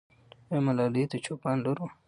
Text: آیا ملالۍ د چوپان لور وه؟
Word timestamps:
آیا 0.51 0.61
ملالۍ 0.65 1.03
د 1.09 1.13
چوپان 1.25 1.57
لور 1.63 1.77
وه؟ 1.81 1.89